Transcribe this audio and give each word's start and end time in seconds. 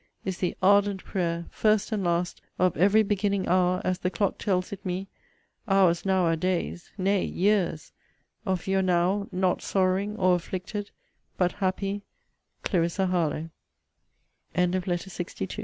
is 0.25 0.39
the 0.39 0.57
ardent 0.63 1.03
prayer, 1.03 1.45
first 1.51 1.91
and 1.91 2.03
last, 2.03 2.41
of 2.57 2.75
every 2.75 3.03
beginning 3.03 3.47
hour, 3.47 3.79
as 3.85 3.99
the 3.99 4.09
clock 4.09 4.39
tells 4.39 4.73
it 4.73 4.83
me, 4.83 5.07
(hours 5.67 6.05
now 6.07 6.23
are 6.25 6.35
days, 6.35 6.89
nay, 6.97 7.23
years,) 7.23 7.91
of 8.43 8.65
Your 8.65 8.81
now 8.81 9.27
not 9.31 9.61
sorrowing 9.61 10.15
or 10.15 10.33
afflicted, 10.33 10.89
but 11.37 11.51
happy, 11.51 12.01
CLARISSA 12.63 13.09
HARLOWE. 13.09 13.51
LETTER 14.57 14.79
LXIII 14.79 14.81
MR. 14.81 14.87
LOVELACE, 14.87 14.87
TO 14.87 14.87
JOHN 14.87 14.87
BELFORD, 14.87 15.41
ESQ. 15.41 15.49